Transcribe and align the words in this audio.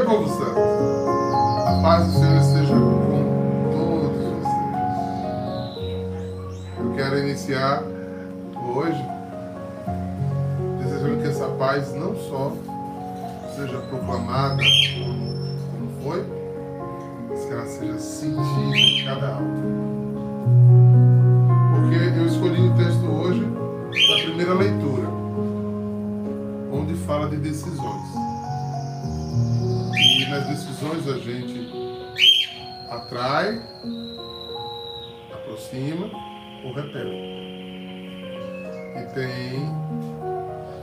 povo 0.00 0.28
santo. 0.28 0.58
A 1.66 1.80
paz 1.82 2.06
do 2.06 2.12
Senhor 2.18 2.40
esteja 2.40 2.74
com 2.74 3.70
todos 3.70 4.16
vocês. 4.16 4.56
Eu 6.78 6.94
quero 6.96 7.18
iniciar 7.18 7.82
hoje 8.74 9.04
desejando 10.82 11.22
que 11.22 11.28
essa 11.28 11.46
paz 11.48 11.94
não 11.94 12.16
só 12.16 12.52
seja 13.54 13.78
proclamada 13.78 14.62
como, 14.98 15.30
como 15.70 16.02
foi, 16.02 16.24
mas 17.28 17.44
que 17.44 17.52
ela 17.52 17.66
seja 17.66 17.98
sentida 17.98 18.76
em 18.76 19.04
cada 19.04 19.34
alma. 19.34 19.62
Porque 21.74 22.18
eu 22.18 22.26
escolhi 22.26 22.68
o 22.68 22.74
texto 22.76 23.04
hoje 23.04 23.44
da 23.44 24.22
primeira 24.24 24.54
leitura, 24.54 25.08
onde 26.72 26.94
fala 26.94 27.28
de 27.28 27.36
decisões 27.36 28.22
nas 30.28 30.46
decisões 30.46 31.08
a 31.08 31.18
gente 31.18 31.68
atrai, 32.90 33.62
aproxima 35.32 36.10
ou 36.64 36.72
repele. 36.72 37.16
E 38.96 39.02
tem. 39.14 39.70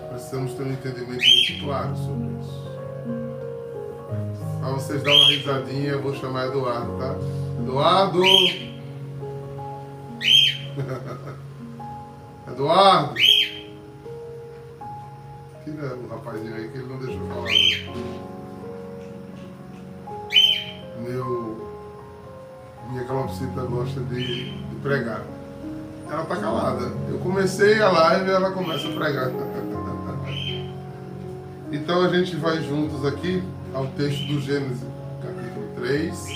Precisamos 0.10 0.54
ter 0.54 0.64
um 0.64 0.72
entendimento 0.72 1.24
muito 1.24 1.60
claro 1.64 1.96
sobre 1.96 2.28
isso. 2.40 2.68
Para 4.60 4.72
vocês 4.72 5.04
dar 5.04 5.12
uma 5.12 5.28
risadinha, 5.28 5.92
eu 5.92 6.02
vou 6.02 6.16
chamar 6.16 6.48
Eduardo, 6.48 6.98
tá? 6.98 7.16
Eduardo! 7.62 8.22
Eduardo! 12.52 13.14
Tira 15.64 15.96
o 15.96 16.08
rapazinho 16.10 16.56
aí 16.56 16.68
que 16.70 16.80
ele 16.80 16.88
não 16.88 16.98
deixou 16.98 17.28
falar. 17.28 17.52
Meu 21.10 21.58
minha 22.92 23.04
calopsita 23.06 23.64
gosta 23.64 24.00
de, 24.02 24.52
de 24.52 24.76
pregar. 24.84 25.24
Ela 26.08 26.24
tá 26.26 26.36
calada. 26.36 26.92
Eu 27.10 27.18
comecei 27.18 27.82
a 27.82 27.90
live 27.90 28.30
e 28.30 28.32
ela 28.32 28.52
começa 28.52 28.88
a 28.88 28.92
pregar. 28.92 29.32
Então 31.72 32.02
a 32.02 32.10
gente 32.10 32.36
vai 32.36 32.64
juntos 32.64 33.06
aqui 33.06 33.44
ao 33.76 33.86
texto 33.90 34.26
do 34.26 34.42
Gênesis, 34.42 34.84
capítulo 35.22 35.70
3, 35.76 36.28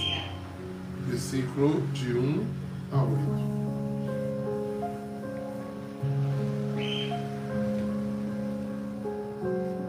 versículo 1.08 1.82
de 1.92 2.16
1 2.16 2.46
a 2.92 2.98
8. 3.02 3.18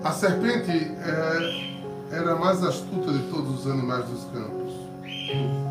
A 0.03 0.13
serpente 0.13 0.71
é, 0.71 2.17
era 2.17 2.33
a 2.33 2.37
mais 2.37 2.65
astuta 2.65 3.13
de 3.13 3.31
todos 3.31 3.61
os 3.61 3.71
animais 3.71 4.07
dos 4.07 4.25
campos 4.33 4.64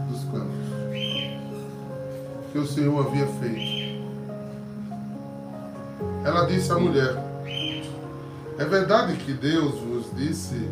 dos 0.09 0.23
campos 0.25 0.63
que 2.51 2.59
o 2.59 2.67
Senhor 2.67 3.07
havia 3.07 3.25
feito. 3.25 4.03
Ela 6.23 6.45
disse 6.45 6.71
à 6.71 6.79
mulher: 6.79 7.15
É 8.59 8.65
verdade 8.65 9.15
que 9.17 9.33
Deus 9.33 9.73
vos 9.79 10.15
disse 10.15 10.69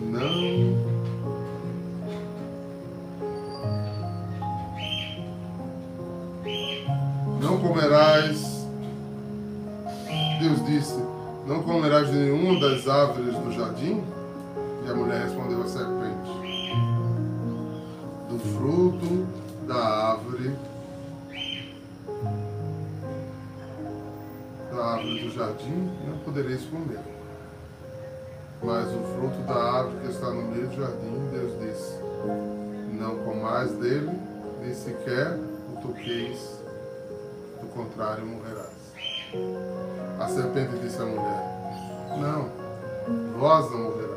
não 0.00 0.98
não 7.40 7.58
comerás. 7.58 8.66
Deus 10.40 10.64
disse: 10.66 11.02
Não 11.46 11.62
comerás 11.64 12.08
de 12.08 12.16
nenhuma 12.16 12.60
das 12.60 12.86
árvores 12.86 13.34
do 13.34 13.52
jardim? 13.52 14.04
E 14.86 14.90
a 14.90 14.94
mulher 14.94 15.24
respondeu 15.24 15.62
à 15.62 15.66
serpente: 15.66 16.37
do 18.38 18.44
fruto 18.56 19.26
da 19.66 19.74
árvore, 19.74 20.56
da 24.70 24.84
árvore 24.84 25.20
do 25.24 25.30
jardim, 25.30 25.90
não 26.06 26.18
podereis 26.18 26.64
comer. 26.66 27.00
Mas 28.62 28.86
o 28.88 29.00
fruto 29.14 29.42
da 29.46 29.54
árvore 29.54 29.98
que 30.00 30.12
está 30.12 30.30
no 30.30 30.42
meio 30.42 30.68
do 30.68 30.76
jardim, 30.76 31.28
Deus 31.32 31.60
disse: 31.60 31.98
Não 32.92 33.18
comais 33.24 33.72
dele, 33.72 34.10
nem 34.60 34.74
sequer 34.74 35.36
o 35.72 35.80
toqueis, 35.80 36.60
do 37.60 37.66
contrário 37.68 38.24
morrerás. 38.24 38.78
A 40.20 40.28
serpente 40.28 40.78
disse 40.78 41.00
à 41.00 41.06
mulher: 41.06 41.44
Não, 42.20 42.48
vós 43.38 43.70
não 43.70 43.78
morrerás. 43.78 44.07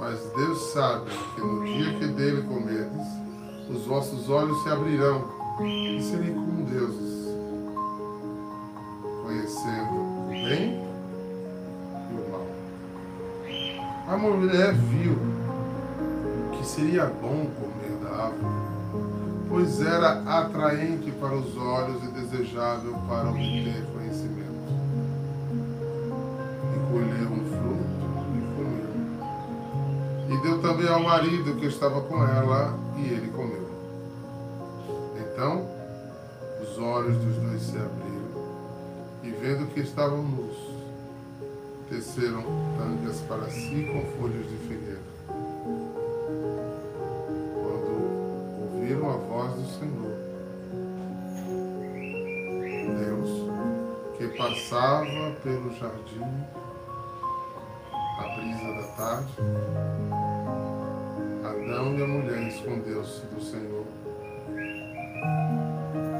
Mas 0.00 0.18
Deus 0.34 0.58
sabe 0.72 1.10
que 1.34 1.42
no 1.42 1.62
dia 1.62 1.92
que 1.98 2.06
dele 2.06 2.42
comerdes, 2.44 3.06
os 3.68 3.84
vossos 3.84 4.30
olhos 4.30 4.62
se 4.62 4.70
abrirão 4.70 5.28
e 5.60 6.02
serem 6.02 6.32
como 6.32 6.64
deuses, 6.64 7.28
conhecendo 9.22 9.92
o 9.92 10.28
bem 10.30 10.82
e 12.10 12.14
o 12.14 12.30
mal. 12.32 12.46
A 14.08 14.16
mulher 14.16 14.72
viu 14.72 15.18
que 16.56 16.66
seria 16.66 17.04
bom 17.04 17.46
comer 17.60 17.98
da 18.02 18.24
árvore, 18.24 18.54
pois 19.50 19.82
era 19.82 20.22
atraente 20.22 21.10
para 21.12 21.34
os 21.34 21.54
olhos 21.58 22.02
e 22.04 22.06
desejável 22.06 22.94
para 23.06 23.28
obter 23.28 23.84
conhecimento. 23.92 24.39
Também 30.80 30.88
ao 30.88 31.02
marido 31.02 31.56
que 31.56 31.66
estava 31.66 32.00
com 32.00 32.24
ela, 32.24 32.74
e 32.96 33.12
ele 33.12 33.30
comeu. 33.32 33.68
Então, 35.20 35.68
os 36.62 36.78
olhos 36.78 37.16
dos 37.18 37.36
dois 37.36 37.62
se 37.62 37.76
abriram, 37.76 38.30
e 39.22 39.30
vendo 39.30 39.66
que 39.74 39.80
estavam 39.80 40.22
nus, 40.22 40.56
teceram 41.90 42.42
tangas 42.78 43.20
para 43.22 43.50
si 43.50 43.90
com 43.92 44.18
folhas 44.18 44.48
de 44.48 44.56
figueira. 44.56 45.00
Quando 47.54 47.92
ouviram 48.62 49.10
a 49.10 49.16
voz 49.16 49.52
do 49.52 49.66
Senhor, 49.78 50.16
Deus, 53.04 53.50
que 54.16 54.28
passava 54.38 55.30
pelo 55.42 55.74
jardim, 55.74 56.24
a 58.18 58.22
brisa 58.36 58.72
da 58.74 58.86
tarde, 58.96 60.19
Adão 61.70 61.96
e 61.96 62.02
a 62.02 62.06
mulher 62.06 62.48
escondeu-se 62.48 63.24
do 63.26 63.40
Senhor. 63.40 63.86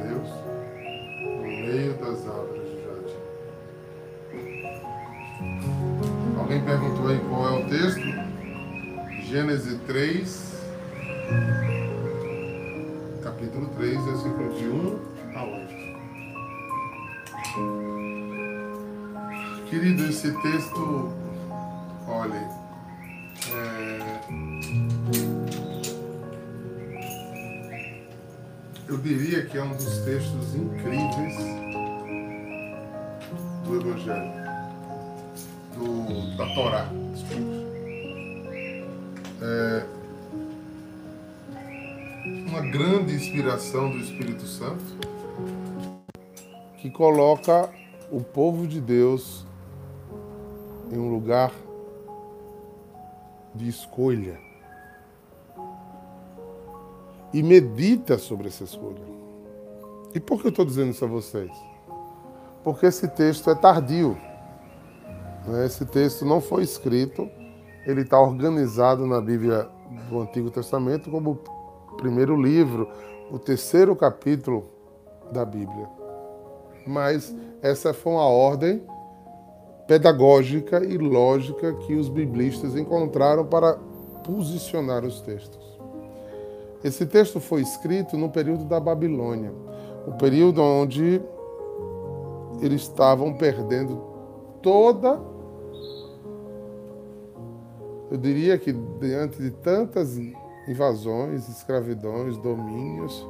Deus, 0.06 0.30
no 1.24 1.42
meio 1.42 1.94
das 1.94 2.24
árvores 2.28 2.70
do 2.70 2.76
jardim. 2.84 3.18
Alguém 6.38 6.62
perguntou 6.62 7.08
aí 7.08 7.18
qual 7.28 7.48
é 7.48 7.64
o 7.64 7.68
texto? 7.68 8.00
Gênesis 9.24 9.76
3, 9.88 10.62
capítulo 13.24 13.66
3, 13.76 14.04
versículo 14.04 14.54
de 14.54 14.68
1 14.68 15.00
a 15.34 15.44
8. 15.44 15.80
Querido, 19.68 20.04
esse 20.04 20.30
texto, 20.42 21.12
olhe, 22.06 22.59
é 29.60 29.62
um 29.62 29.76
dos 29.76 29.98
textos 29.98 30.54
incríveis 30.54 31.36
do 33.62 33.76
Evangelho, 33.76 34.32
do, 35.76 36.36
da 36.38 36.46
Torá. 36.54 36.88
É 39.42 39.86
uma 42.48 42.60
grande 42.62 43.14
inspiração 43.14 43.90
do 43.90 43.98
Espírito 43.98 44.46
Santo 44.46 44.82
que 46.78 46.90
coloca 46.90 47.68
o 48.10 48.22
povo 48.22 48.66
de 48.66 48.80
Deus 48.80 49.44
em 50.90 50.96
um 50.96 51.10
lugar 51.10 51.52
de 53.54 53.68
escolha 53.68 54.40
e 57.34 57.42
medita 57.42 58.16
sobre 58.16 58.48
essa 58.48 58.64
escolha. 58.64 59.19
E 60.14 60.20
por 60.20 60.40
que 60.40 60.48
eu 60.48 60.50
estou 60.50 60.64
dizendo 60.64 60.90
isso 60.90 61.04
a 61.04 61.08
vocês? 61.08 61.50
Porque 62.64 62.86
esse 62.86 63.08
texto 63.08 63.48
é 63.50 63.54
tardio. 63.54 64.16
Né? 65.46 65.66
Esse 65.66 65.86
texto 65.86 66.24
não 66.24 66.40
foi 66.40 66.62
escrito, 66.62 67.28
ele 67.86 68.02
está 68.02 68.20
organizado 68.20 69.06
na 69.06 69.20
Bíblia 69.20 69.68
do 70.08 70.20
Antigo 70.20 70.50
Testamento 70.50 71.10
como 71.10 71.38
o 71.92 71.96
primeiro 71.96 72.40
livro, 72.40 72.88
o 73.30 73.38
terceiro 73.38 73.94
capítulo 73.96 74.66
da 75.32 75.44
Bíblia. 75.44 75.88
Mas 76.86 77.34
essa 77.62 77.92
foi 77.94 78.12
uma 78.12 78.26
ordem 78.26 78.82
pedagógica 79.86 80.84
e 80.84 80.96
lógica 80.96 81.72
que 81.74 81.94
os 81.94 82.08
biblistas 82.08 82.76
encontraram 82.76 83.44
para 83.44 83.76
posicionar 84.24 85.04
os 85.04 85.20
textos. 85.20 85.78
Esse 86.82 87.04
texto 87.04 87.40
foi 87.40 87.60
escrito 87.60 88.16
no 88.16 88.30
período 88.30 88.64
da 88.64 88.80
Babilônia, 88.80 89.52
o 90.10 90.12
período 90.14 90.60
onde 90.60 91.22
eles 92.60 92.82
estavam 92.82 93.32
perdendo 93.32 94.02
toda. 94.60 95.20
Eu 98.10 98.18
diria 98.18 98.58
que 98.58 98.72
diante 98.72 99.40
de 99.40 99.52
tantas 99.52 100.18
invasões, 100.66 101.48
escravidões, 101.48 102.36
domínios, 102.38 103.24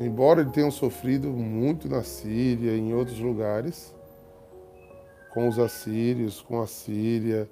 embora 0.00 0.40
eles 0.40 0.52
tenham 0.52 0.72
sofrido 0.72 1.28
muito 1.28 1.88
na 1.88 2.02
Síria 2.02 2.72
e 2.72 2.80
em 2.80 2.92
outros 2.92 3.20
lugares, 3.20 3.94
com 5.32 5.46
os 5.46 5.60
assírios, 5.60 6.42
com 6.42 6.60
a 6.60 6.66
Síria, 6.66 7.48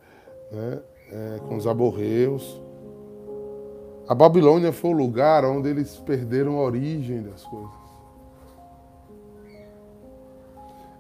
né, 0.51 0.81
é, 1.13 1.39
com 1.47 1.57
os 1.57 1.67
aborreus, 1.69 2.61
a 4.13 4.15
Babilônia 4.15 4.73
foi 4.73 4.91
o 4.91 4.93
lugar 4.93 5.43
onde 5.43 5.71
eles 5.71 5.97
perderam 5.97 6.59
a 6.59 6.63
origem 6.65 7.23
das 7.23 7.45
coisas. 7.45 7.73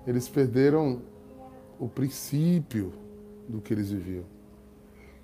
Eles 0.06 0.30
perderam 0.30 1.02
o 1.78 1.86
princípio 1.86 2.90
do 3.46 3.60
que 3.60 3.74
eles 3.74 3.90
viviam. 3.90 4.24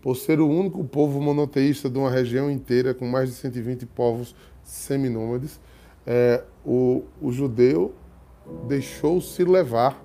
Por 0.02 0.16
ser 0.16 0.38
o 0.38 0.46
único 0.46 0.84
povo 0.84 1.18
monoteísta 1.18 1.88
de 1.88 1.96
uma 1.98 2.10
região 2.10 2.50
inteira 2.50 2.92
com 2.92 3.06
mais 3.06 3.30
de 3.30 3.36
120 3.36 3.86
povos 3.86 4.36
seminômades, 4.62 5.58
é, 6.06 6.44
o, 6.66 7.04
o 7.22 7.32
judeu 7.32 7.94
deixou-se 8.66 9.42
levar 9.44 10.04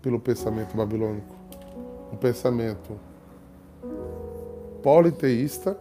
pelo 0.00 0.20
pensamento 0.20 0.76
babilônico. 0.76 1.34
Um 2.12 2.16
pensamento 2.16 2.96
politeísta 4.84 5.76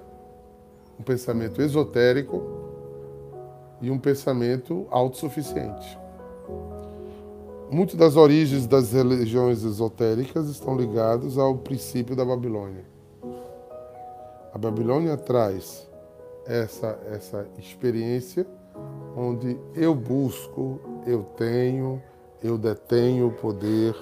um 0.99 1.03
pensamento 1.03 1.61
esotérico 1.61 2.41
e 3.81 3.91
um 3.91 3.99
pensamento 3.99 4.87
autossuficiente. 4.89 5.97
Muitas 7.69 7.95
das 7.95 8.15
origens 8.15 8.67
das 8.67 8.93
religiões 8.93 9.63
esotéricas 9.63 10.47
estão 10.47 10.77
ligadas 10.77 11.37
ao 11.37 11.57
princípio 11.57 12.15
da 12.15 12.23
Babilônia. 12.23 12.85
A 14.53 14.57
Babilônia 14.57 15.17
traz 15.17 15.85
essa, 16.45 16.97
essa 17.11 17.47
experiência 17.57 18.45
onde 19.15 19.57
eu 19.73 19.95
busco, 19.95 20.79
eu 21.05 21.23
tenho, 21.35 22.01
eu 22.43 22.57
detenho 22.57 23.27
o 23.27 23.31
poder, 23.31 23.95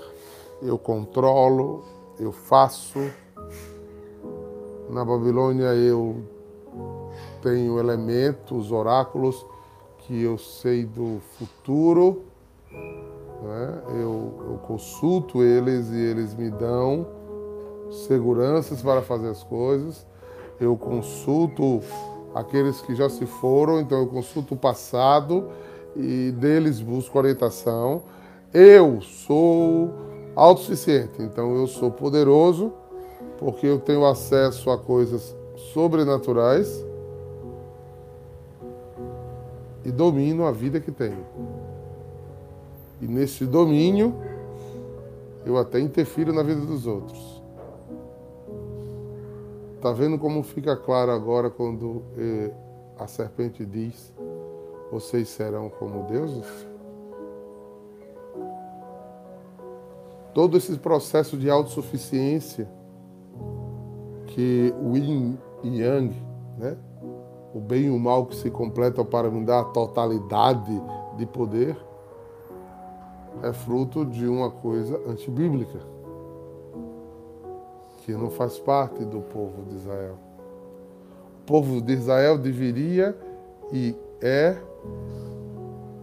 eu 0.61 0.77
controlo, 0.77 1.83
eu 2.19 2.31
faço. 2.31 2.99
Na 4.89 5.03
Babilônia 5.05 5.73
eu 5.73 6.23
tenho 7.43 7.77
elementos, 7.77 8.71
oráculos 8.71 9.45
que 9.99 10.23
eu 10.23 10.37
sei 10.37 10.85
do 10.85 11.19
futuro, 11.37 12.23
né? 12.71 13.81
eu, 13.89 14.33
eu 14.49 14.59
consulto 14.65 15.43
eles 15.43 15.89
e 15.89 15.97
eles 15.97 16.33
me 16.33 16.49
dão 16.49 17.05
seguranças 17.91 18.81
para 18.81 19.01
fazer 19.01 19.29
as 19.29 19.43
coisas. 19.43 20.05
Eu 20.59 20.77
consulto 20.77 21.81
aqueles 22.33 22.81
que 22.81 22.95
já 22.95 23.09
se 23.09 23.25
foram, 23.25 23.81
então 23.81 23.99
eu 23.99 24.07
consulto 24.07 24.55
o 24.55 24.57
passado 24.57 25.49
e 25.95 26.31
deles 26.31 26.79
busco 26.79 27.17
orientação. 27.17 28.03
Eu 28.53 29.01
sou 29.01 29.91
autossuficiente, 30.35 31.21
então 31.21 31.55
eu 31.55 31.67
sou 31.67 31.91
poderoso 31.91 32.71
porque 33.37 33.67
eu 33.67 33.79
tenho 33.79 34.05
acesso 34.05 34.69
a 34.71 34.77
coisas 34.77 35.35
sobrenaturais 35.73 36.83
e 39.83 39.91
domino 39.91 40.45
a 40.45 40.51
vida 40.51 40.79
que 40.79 40.91
tenho. 40.91 41.25
E 43.01 43.07
nesse 43.07 43.45
domínio, 43.45 44.15
eu 45.45 45.57
até 45.57 45.79
interfiro 45.79 46.31
na 46.31 46.41
vida 46.41 46.61
dos 46.61 46.87
outros. 46.87 47.43
Está 49.75 49.91
vendo 49.91 50.17
como 50.17 50.41
fica 50.43 50.77
claro 50.77 51.11
agora 51.11 51.49
quando 51.49 52.03
eh, 52.17 52.53
a 52.97 53.05
serpente 53.05 53.65
diz: 53.65 54.13
Vocês 54.89 55.27
serão 55.27 55.69
como 55.69 56.07
deuses? 56.07 56.67
Todo 60.33 60.57
esse 60.57 60.77
processo 60.77 61.37
de 61.37 61.49
autossuficiência 61.49 62.67
que 64.27 64.73
o 64.81 64.97
yin 64.97 65.37
e 65.63 65.81
yang, 65.81 66.15
né? 66.57 66.77
O 67.53 67.59
bem 67.59 67.83
e 67.83 67.89
o 67.89 67.99
mal 67.99 68.25
que 68.25 68.35
se 68.35 68.49
completam 68.49 69.05
para 69.05 69.29
me 69.29 69.45
dar 69.45 69.59
a 69.59 69.65
totalidade 69.65 70.81
de 71.17 71.25
poder, 71.25 71.77
é 73.43 73.53
fruto 73.53 74.05
de 74.05 74.27
uma 74.27 74.49
coisa 74.49 74.99
antibíblica, 75.07 75.79
que 77.97 78.13
não 78.13 78.29
faz 78.29 78.59
parte 78.59 79.05
do 79.05 79.21
povo 79.21 79.63
de 79.63 79.75
Israel. 79.75 80.17
O 81.41 81.45
povo 81.45 81.81
de 81.81 81.93
Israel 81.93 82.37
deveria 82.37 83.17
e 83.71 83.95
é, 84.21 84.57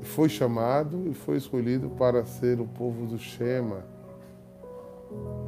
foi 0.02 0.28
chamado 0.28 1.08
e 1.08 1.14
foi 1.14 1.36
escolhido 1.36 1.90
para 1.90 2.24
ser 2.24 2.60
o 2.60 2.66
povo 2.66 3.06
do 3.06 3.18
Shema. 3.18 3.84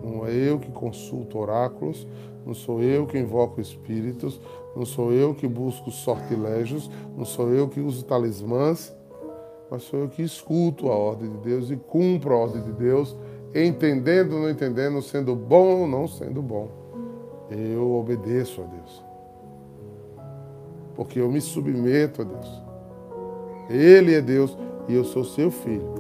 Não 0.03 0.27
é 0.27 0.33
eu 0.33 0.59
que 0.59 0.71
consulto 0.71 1.39
oráculos, 1.39 2.07
não 2.45 2.55
sou 2.55 2.83
eu 2.83 3.07
que 3.07 3.19
invoco 3.19 3.61
espíritos, 3.61 4.41
não 4.75 4.85
sou 4.85 5.13
eu 5.13 5.35
que 5.35 5.47
busco 5.47 5.91
sortilégios, 5.91 6.91
não 7.17 7.25
sou 7.25 7.51
eu 7.51 7.69
que 7.69 7.81
uso 7.81 8.05
talismãs, 8.05 8.95
mas 9.71 9.85
sou 9.85 10.01
eu 10.01 10.09
que 10.09 10.23
escuto 10.23 10.91
a 10.91 10.97
ordem 10.97 11.31
de 11.31 11.39
Deus 11.39 11.71
e 11.71 11.77
cumpro 11.77 12.35
a 12.35 12.39
ordem 12.39 12.63
de 12.63 12.73
Deus, 12.73 13.17
entendendo 13.55 14.35
ou 14.35 14.41
não 14.41 14.51
entendendo, 14.51 15.01
sendo 15.01 15.35
bom 15.37 15.81
ou 15.83 15.87
não 15.87 16.09
sendo 16.09 16.43
bom. 16.43 16.69
Eu 17.51 17.93
obedeço 17.95 18.63
a 18.63 18.65
Deus. 18.65 19.05
Porque 20.95 21.21
eu 21.21 21.31
me 21.31 21.41
submeto 21.41 22.23
a 22.23 22.25
Deus. 22.25 22.63
Ele 23.71 24.15
é 24.15 24.21
Deus 24.21 24.57
e 24.89 24.95
eu 24.95 25.05
sou 25.05 25.25
seu 25.25 25.51
filho. 25.51 25.95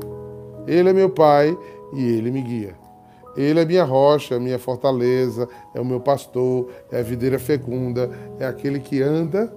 Ele 0.66 0.88
é 0.88 0.92
meu 0.92 1.10
pai 1.10 1.56
e 1.94 2.04
ele 2.04 2.30
me 2.30 2.42
guia. 2.42 2.81
Ele 3.36 3.60
é 3.60 3.64
minha 3.64 3.84
rocha, 3.84 4.38
minha 4.38 4.58
fortaleza, 4.58 5.48
é 5.74 5.80
o 5.80 5.84
meu 5.84 6.00
pastor, 6.00 6.68
é 6.90 7.00
a 7.00 7.02
videira 7.02 7.38
fecunda, 7.38 8.10
é 8.38 8.46
aquele 8.46 8.78
que 8.78 9.00
anda 9.00 9.52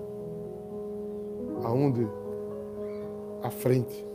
aonde? 1.63 2.07
À 3.43 3.49
frente, 3.49 4.05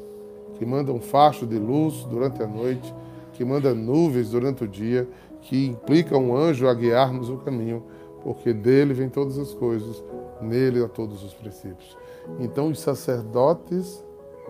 que 0.55 0.64
manda 0.64 0.93
um 0.93 1.00
facho 1.00 1.47
de 1.47 1.59
luz 1.59 2.05
durante 2.05 2.43
a 2.43 2.47
noite, 2.47 2.95
que 3.33 3.45
manda 3.45 3.75
nuvens 3.75 4.31
durante 4.31 4.64
o 4.64 4.69
dia, 4.69 5.09
que 5.43 5.67
implica 5.67 6.17
um 6.17 6.37
anjo 6.37 6.67
a 6.69 6.75
guiar-nos 6.75 7.29
o 7.29 7.37
caminho, 7.38 7.83
porque 8.23 8.52
dele 8.52 8.93
vem 8.93 9.09
todas 9.09 9.38
as 9.38 9.55
coisas, 9.55 10.02
nele 10.40 10.83
há 10.83 10.88
todos 10.88 11.23
os 11.23 11.35
princípios. 11.35 11.97
Então 12.38 12.69
os 12.69 12.81
sacerdotes 12.81 14.05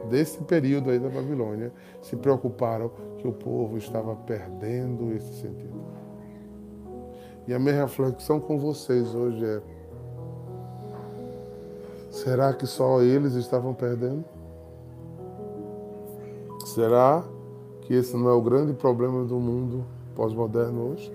desse 0.08 0.38
período 0.44 0.90
aí 0.90 0.98
da 0.98 1.08
Babilônia 1.08 1.72
se 2.00 2.16
preocuparam 2.16 2.90
que 3.18 3.26
o 3.26 3.32
povo 3.32 3.76
estava 3.76 4.14
perdendo 4.16 5.12
esse 5.12 5.40
sentido. 5.40 5.80
E 7.46 7.54
a 7.54 7.58
minha 7.58 7.74
reflexão 7.74 8.40
com 8.40 8.58
vocês 8.58 9.14
hoje 9.14 9.44
é: 9.44 9.60
será 12.10 12.52
que 12.52 12.66
só 12.66 13.02
eles 13.02 13.34
estavam 13.34 13.74
perdendo? 13.74 14.24
Será 16.64 17.24
que 17.82 17.94
esse 17.94 18.16
não 18.16 18.28
é 18.28 18.32
o 18.32 18.40
grande 18.40 18.72
problema 18.72 19.24
do 19.24 19.40
mundo 19.40 19.84
pós-moderno 20.14 20.92
hoje? 20.92 21.12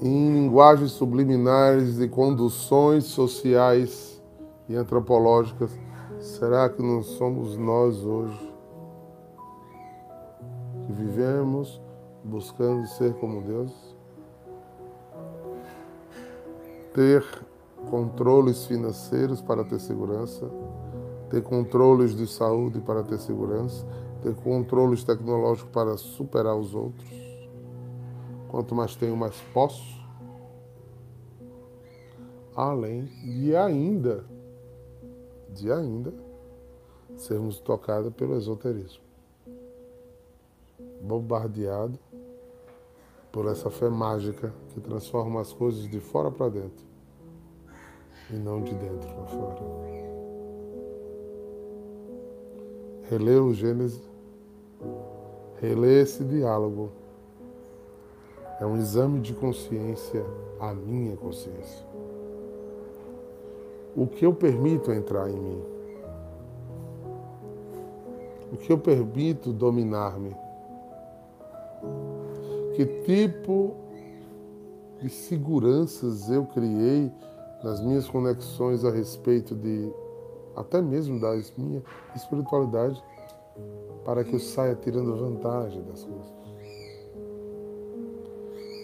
Em 0.00 0.32
linguagens 0.34 0.92
subliminares 0.92 1.96
de 1.96 2.06
conduções 2.06 3.04
sociais 3.04 4.15
e 4.68 4.76
antropológicas, 4.76 5.70
será 6.18 6.68
que 6.68 6.82
não 6.82 7.02
somos 7.02 7.56
nós 7.56 8.02
hoje 8.04 8.54
que 10.86 10.92
vivemos 10.92 11.80
buscando 12.24 12.86
ser 12.86 13.14
como 13.14 13.42
Deus? 13.42 13.96
Ter 16.92 17.24
controles 17.90 18.66
financeiros 18.66 19.40
para 19.40 19.64
ter 19.64 19.78
segurança, 19.78 20.50
ter 21.30 21.42
controles 21.42 22.16
de 22.16 22.26
saúde 22.26 22.80
para 22.80 23.02
ter 23.02 23.18
segurança, 23.18 23.86
ter 24.22 24.34
controles 24.34 25.04
tecnológicos 25.04 25.70
para 25.70 25.96
superar 25.96 26.56
os 26.56 26.74
outros. 26.74 27.08
Quanto 28.48 28.74
mais 28.74 28.96
tenho, 28.96 29.16
mais 29.16 29.36
posso. 29.52 29.96
Além 32.54 33.04
de 33.04 33.54
ainda 33.54 34.24
de 35.50 35.70
ainda 35.70 36.12
sermos 37.16 37.60
tocados 37.60 38.12
pelo 38.14 38.36
esoterismo. 38.36 39.04
bombardeado 41.00 41.98
por 43.30 43.46
essa 43.46 43.70
fé 43.70 43.88
mágica 43.88 44.52
que 44.70 44.80
transforma 44.80 45.40
as 45.40 45.52
coisas 45.52 45.88
de 45.88 46.00
fora 46.00 46.30
para 46.30 46.48
dentro 46.48 46.84
e 48.30 48.34
não 48.34 48.62
de 48.62 48.74
dentro 48.74 49.08
para 49.14 49.26
fora. 49.26 49.60
Relê 53.08 53.36
o 53.36 53.52
Gênesis, 53.54 54.02
relê 55.60 56.02
esse 56.02 56.24
diálogo. 56.24 56.90
É 58.58 58.66
um 58.66 58.76
exame 58.76 59.20
de 59.20 59.34
consciência, 59.34 60.24
a 60.58 60.72
minha 60.72 61.16
consciência. 61.16 61.86
O 63.96 64.06
que 64.06 64.26
eu 64.26 64.34
permito 64.34 64.92
entrar 64.92 65.30
em 65.30 65.40
mim? 65.40 65.62
O 68.52 68.56
que 68.58 68.70
eu 68.70 68.76
permito 68.76 69.54
dominar-me? 69.54 70.36
Que 72.74 72.84
tipo 73.06 73.74
de 75.00 75.08
seguranças 75.08 76.28
eu 76.28 76.44
criei 76.44 77.10
nas 77.64 77.80
minhas 77.80 78.06
conexões 78.06 78.84
a 78.84 78.90
respeito 78.90 79.54
de 79.54 79.90
até 80.54 80.82
mesmo 80.82 81.18
da 81.18 81.32
minha 81.56 81.82
espiritualidade 82.14 83.02
para 84.04 84.22
que 84.22 84.34
eu 84.34 84.40
saia 84.40 84.74
tirando 84.74 85.16
vantagem 85.16 85.82
das 85.84 86.04
coisas. 86.04 86.34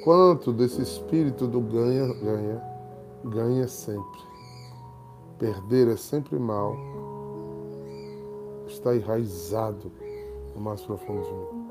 Quanto 0.05 0.55
desse 0.55 0.81
espírito 0.81 1.47
do 1.47 1.61
ganha, 1.61 2.13
ganha, 2.15 2.63
ganha 3.25 3.69
sempre. 3.69 4.32
Perder 5.43 5.89
é 5.89 5.97
sempre 5.97 6.39
mal. 6.39 6.77
Está 8.69 8.95
enraizado 8.95 9.91
no 10.55 10.61
mais 10.61 10.81
profundo 10.83 11.21
de 11.21 11.33
mim. 11.33 11.69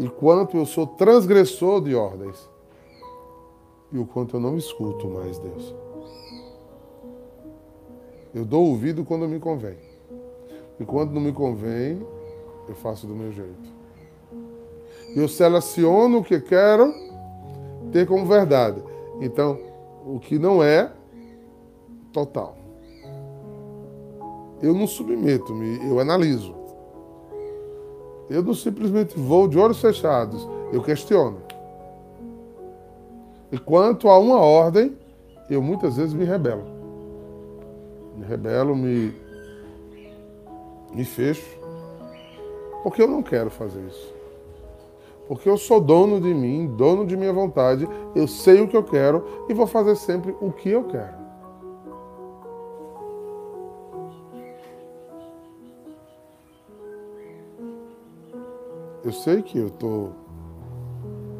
E 0.00 0.08
quanto 0.08 0.56
eu 0.56 0.66
sou 0.66 0.88
transgressor 0.88 1.80
de 1.80 1.94
ordens. 1.94 2.50
E 3.92 3.98
o 3.98 4.04
quanto 4.04 4.34
eu 4.34 4.40
não 4.40 4.56
escuto 4.56 5.06
mais 5.06 5.38
Deus. 5.38 5.72
Eu 8.34 8.44
dou 8.44 8.66
ouvido 8.66 9.04
quando 9.04 9.28
me 9.28 9.38
convém. 9.38 9.78
E 10.80 10.84
quando 10.84 11.12
não 11.12 11.20
me 11.20 11.32
convém, 11.32 12.04
eu 12.68 12.74
faço 12.74 13.06
do 13.06 13.14
meu 13.14 13.30
jeito. 13.30 13.72
Eu 15.14 15.28
seleciono 15.28 16.18
o 16.18 16.24
que 16.24 16.40
quero 16.40 16.92
ter 17.92 18.04
como 18.04 18.26
verdade. 18.26 18.82
Então, 19.20 19.56
o 20.04 20.18
que 20.18 20.40
não 20.40 20.60
é, 20.60 20.97
total. 22.12 22.56
Eu 24.60 24.74
não 24.74 24.86
submeto-me, 24.86 25.88
eu 25.88 26.00
analiso. 26.00 26.54
Eu 28.28 28.42
não 28.42 28.54
simplesmente 28.54 29.18
vou 29.18 29.48
de 29.48 29.58
olhos 29.58 29.80
fechados, 29.80 30.46
eu 30.72 30.82
questiono. 30.82 31.38
E 33.50 33.58
quanto 33.58 34.08
a 34.08 34.18
uma 34.18 34.38
ordem, 34.38 34.96
eu 35.48 35.62
muitas 35.62 35.96
vezes 35.96 36.12
me 36.12 36.24
rebelo. 36.24 36.64
Me 38.16 38.24
rebelo, 38.26 38.76
me, 38.76 39.14
me 40.92 41.04
fecho, 41.04 41.58
porque 42.82 43.00
eu 43.00 43.08
não 43.08 43.22
quero 43.22 43.50
fazer 43.50 43.80
isso. 43.86 44.14
Porque 45.26 45.48
eu 45.48 45.56
sou 45.56 45.80
dono 45.80 46.20
de 46.20 46.32
mim, 46.32 46.66
dono 46.76 47.06
de 47.06 47.16
minha 47.16 47.32
vontade, 47.32 47.88
eu 48.14 48.26
sei 48.26 48.60
o 48.60 48.68
que 48.68 48.76
eu 48.76 48.82
quero 48.82 49.24
e 49.48 49.54
vou 49.54 49.66
fazer 49.66 49.94
sempre 49.94 50.34
o 50.40 50.50
que 50.50 50.70
eu 50.70 50.84
quero. 50.84 51.17
Eu 59.08 59.12
sei 59.12 59.40
que 59.40 59.56
eu 59.56 59.68
estou 59.68 60.12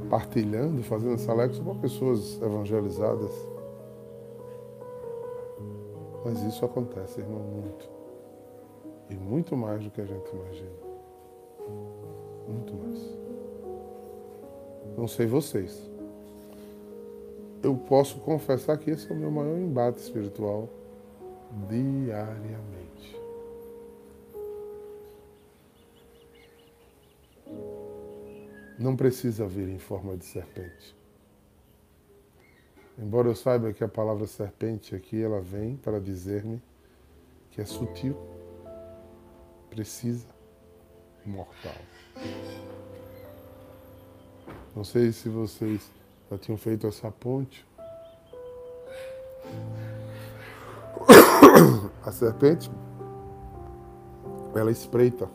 partilhando, 0.08 0.82
fazendo 0.82 1.12
essa 1.12 1.34
lecção 1.34 1.62
com 1.62 1.78
pessoas 1.78 2.40
evangelizadas. 2.40 3.30
Mas 6.24 6.42
isso 6.44 6.64
acontece, 6.64 7.20
irmão, 7.20 7.40
muito. 7.40 7.90
E 9.10 9.14
muito 9.16 9.54
mais 9.54 9.84
do 9.84 9.90
que 9.90 10.00
a 10.00 10.06
gente 10.06 10.30
imagina. 10.34 10.70
Muito 12.48 12.72
mais. 12.72 13.18
Não 14.96 15.06
sei 15.06 15.26
vocês. 15.26 15.78
Eu 17.62 17.76
posso 17.76 18.18
confessar 18.20 18.78
que 18.78 18.92
esse 18.92 19.12
é 19.12 19.14
o 19.14 19.18
meu 19.18 19.30
maior 19.30 19.58
embate 19.58 20.00
espiritual 20.00 20.70
diariamente. 21.68 22.77
Não 28.78 28.94
precisa 28.94 29.46
vir 29.46 29.68
em 29.68 29.78
forma 29.78 30.16
de 30.16 30.24
serpente. 30.24 30.96
Embora 32.96 33.28
eu 33.28 33.34
saiba 33.34 33.72
que 33.72 33.82
a 33.82 33.88
palavra 33.88 34.26
serpente 34.26 34.94
aqui 34.94 35.20
ela 35.20 35.40
vem 35.40 35.76
para 35.76 36.00
dizer-me 36.00 36.62
que 37.50 37.60
é 37.60 37.64
sutil, 37.64 38.16
precisa, 39.68 40.28
mortal. 41.26 41.74
Não 44.74 44.84
sei 44.84 45.12
se 45.12 45.28
vocês 45.28 45.90
já 46.30 46.38
tinham 46.38 46.56
feito 46.56 46.86
essa 46.86 47.10
ponte. 47.10 47.66
A 52.04 52.12
serpente, 52.12 52.70
ela 54.54 54.70
espreita 54.70 55.28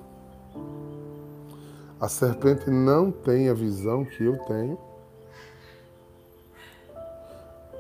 a 2.04 2.10
serpente 2.10 2.70
não 2.70 3.10
tem 3.10 3.48
a 3.48 3.54
visão 3.54 4.04
que 4.04 4.26
eu 4.26 4.38
tenho. 4.40 4.78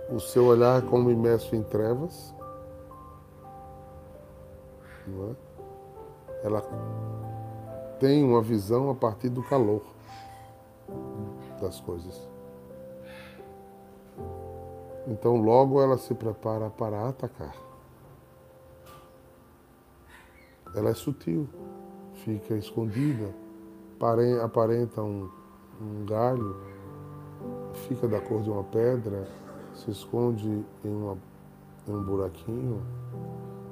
O 0.09 0.17
seu 0.17 0.45
olhar 0.45 0.81
é 0.81 0.87
como 0.87 1.11
imerso 1.11 1.53
em 1.53 1.61
trevas. 1.61 2.33
É? 5.09 6.45
Ela 6.45 6.61
tem 7.99 8.23
uma 8.23 8.41
visão 8.41 8.89
a 8.89 8.95
partir 8.95 9.27
do 9.27 9.43
calor 9.43 9.83
das 11.59 11.81
coisas. 11.81 12.25
Então, 15.05 15.35
logo 15.35 15.81
ela 15.81 15.97
se 15.97 16.13
prepara 16.13 16.69
para 16.69 17.09
atacar. 17.09 17.57
Ela 20.73 20.91
é 20.91 20.93
sutil, 20.93 21.45
fica 22.23 22.55
escondida 22.55 23.42
aparenta 24.43 25.01
um, 25.01 25.29
um 25.81 26.05
galho, 26.05 26.55
fica 27.87 28.07
da 28.07 28.19
cor 28.19 28.41
de 28.41 28.49
uma 28.49 28.63
pedra, 28.63 29.27
se 29.73 29.91
esconde 29.91 30.65
em, 30.83 30.89
uma, 30.89 31.17
em 31.87 31.93
um 31.93 32.03
buraquinho, 32.03 32.81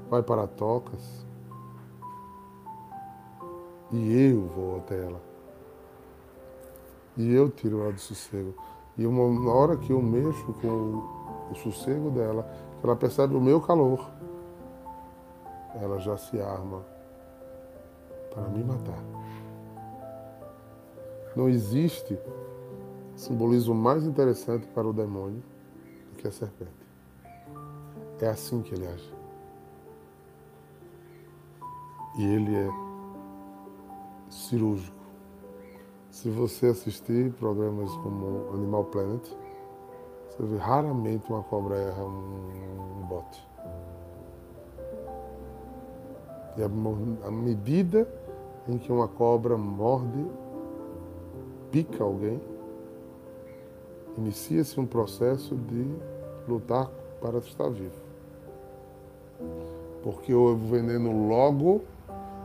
vai 0.09 0.23
para 0.23 0.47
tocas 0.47 1.25
e 3.91 4.31
eu 4.31 4.47
vou 4.47 4.77
até 4.77 5.03
ela. 5.03 5.21
E 7.17 7.33
eu 7.33 7.49
tiro 7.49 7.81
ela 7.81 7.91
do 7.91 7.99
sossego. 7.99 8.55
E 8.97 9.05
uma, 9.05 9.27
na 9.43 9.51
hora 9.51 9.77
que 9.77 9.91
eu 9.91 10.01
mexo 10.01 10.53
com 10.53 10.67
o, 10.67 11.51
o 11.51 11.55
sossego 11.55 12.09
dela, 12.09 12.49
ela 12.83 12.95
percebe 12.95 13.35
o 13.35 13.41
meu 13.41 13.59
calor, 13.61 14.09
ela 15.75 15.99
já 15.99 16.17
se 16.17 16.39
arma 16.39 16.83
para 18.33 18.43
me 18.49 18.63
matar. 18.63 19.20
Não 21.35 21.47
existe 21.47 22.17
simbolismo 23.15 23.73
mais 23.73 24.03
interessante 24.03 24.67
para 24.67 24.87
o 24.87 24.93
demônio 24.93 25.41
do 26.11 26.17
que 26.17 26.27
a 26.27 26.31
serpente. 26.31 26.71
É 28.19 28.27
assim 28.27 28.61
que 28.61 28.75
ele 28.75 28.87
age. 28.87 29.13
E 32.17 32.23
ele 32.23 32.55
é 32.55 32.69
cirúrgico. 34.29 35.01
Se 36.09 36.29
você 36.29 36.67
assistir 36.67 37.31
programas 37.33 37.89
como 37.97 38.53
Animal 38.53 38.83
Planet, 38.85 39.27
você 40.29 40.43
vê 40.43 40.57
raramente 40.57 41.31
uma 41.31 41.41
cobra 41.41 41.75
erra 41.77 42.03
um, 42.03 43.05
bote. 43.07 43.47
E 46.57 46.63
a 46.63 47.31
medida 47.31 48.07
em 48.67 48.77
que 48.77 48.91
uma 48.91 49.07
cobra 49.07 49.57
morde 49.57 50.25
pica 51.71 52.03
alguém, 52.03 52.39
inicia-se 54.17 54.79
um 54.79 54.85
processo 54.85 55.55
de 55.55 55.85
lutar 56.47 56.89
para 57.21 57.37
estar 57.39 57.69
vivo. 57.69 58.01
Porque 60.03 60.33
o 60.33 60.55
veneno 60.55 61.27
logo 61.27 61.81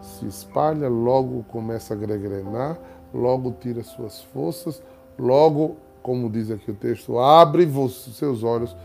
se 0.00 0.26
espalha, 0.26 0.88
logo 0.88 1.44
começa 1.44 1.94
a 1.94 1.96
gregrenar, 1.96 2.78
logo 3.12 3.52
tira 3.60 3.82
suas 3.82 4.22
forças, 4.22 4.82
logo, 5.18 5.76
como 6.02 6.30
diz 6.30 6.50
aqui 6.50 6.70
o 6.70 6.74
texto, 6.74 7.18
abre 7.18 7.68
seus 7.90 8.44
olhos 8.44 8.76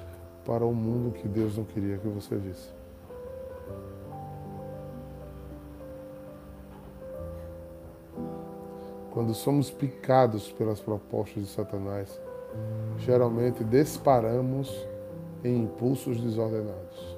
para 0.45 0.65
o 0.65 0.73
mundo 0.73 1.13
que 1.13 1.27
Deus 1.27 1.57
não 1.57 1.63
queria 1.63 1.97
que 1.97 2.07
você 2.07 2.35
visse. 2.35 2.69
Quando 9.21 9.35
somos 9.35 9.69
picados 9.69 10.51
pelas 10.51 10.79
propostas 10.79 11.43
de 11.43 11.49
Satanás, 11.51 12.19
geralmente 12.97 13.63
disparamos 13.63 14.75
em 15.43 15.61
impulsos 15.61 16.19
desordenados. 16.19 17.17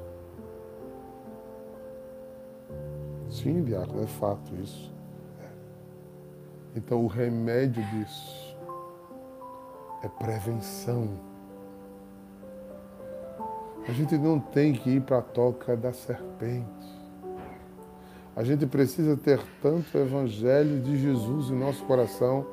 Sim, 3.30 3.64
diácono, 3.64 4.04
é 4.04 4.08
fato 4.08 4.54
isso. 4.56 4.94
Então, 6.76 7.06
o 7.06 7.08
remédio 7.08 7.82
disso 7.92 8.58
é 10.04 10.10
prevenção. 10.10 11.08
A 13.88 13.94
gente 13.94 14.18
não 14.18 14.42
tem 14.42 14.74
que 14.74 14.90
ir 14.90 15.02
para 15.04 15.20
a 15.20 15.22
toca 15.22 15.78
da 15.78 15.94
serpente. 15.94 17.03
A 18.36 18.44
gente 18.44 18.66
precisa 18.66 19.16
ter 19.16 19.40
tanto 19.62 19.96
o 19.96 20.02
Evangelho 20.02 20.82
de 20.82 20.98
Jesus 20.98 21.52
em 21.52 21.56
nosso 21.56 21.84
coração 21.84 22.46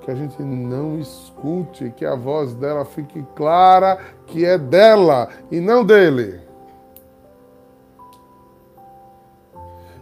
que 0.00 0.10
a 0.10 0.14
gente 0.14 0.42
não 0.42 0.98
escute, 0.98 1.90
que 1.96 2.04
a 2.04 2.14
voz 2.14 2.52
dela 2.54 2.84
fique 2.84 3.24
clara 3.34 3.98
que 4.26 4.44
é 4.44 4.58
dela 4.58 5.28
e 5.50 5.60
não 5.60 5.84
dele. 5.84 6.40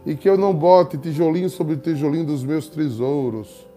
E 0.05 0.17
que 0.17 0.29
eu 0.29 0.37
não 0.37 0.53
bote 0.53 0.99
tijolinho 0.99 1.49
sobre 1.49 1.77
tijolinho 1.77 2.27
dos 2.27 2.43
meus 2.43 2.67
tesouros. 2.67 3.69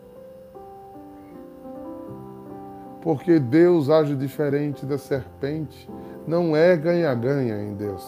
Porque 3.01 3.39
Deus 3.39 3.89
age 3.89 4.15
diferente 4.15 4.83
da 4.83 4.97
serpente. 4.97 5.87
Não 6.25 6.55
é 6.55 6.75
ganha-ganha 6.75 7.61
em 7.61 7.75
Deus. 7.75 8.03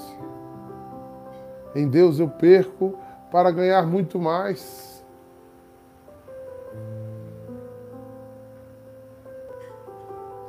Em 1.75 1.87
Deus 1.87 2.17
eu 2.17 2.27
perco 2.27 2.97
para 3.31 3.51
ganhar 3.51 3.85
muito 3.85 4.19
mais. 4.19 4.87